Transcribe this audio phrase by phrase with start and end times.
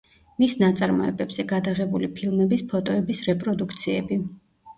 [0.43, 4.21] მის ნაწარმოებებზე გადაღებული ფილმების ფოტოების რეპროდუქციები.